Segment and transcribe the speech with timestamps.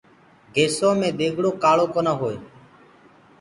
[0.55, 2.37] گيسو مي ديگڙو ڪآݪو ڪونآ هوئي۔